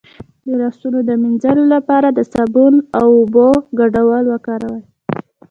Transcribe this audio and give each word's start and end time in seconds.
د 0.45 0.47
لاسونو 0.61 0.99
د 1.09 1.11
مینځلو 1.21 1.63
لپاره 1.75 2.07
د 2.11 2.19
صابون 2.33 2.75
او 2.99 3.07
اوبو 3.19 3.47
ګډول 3.79 4.23
وکاروئ 4.29 4.83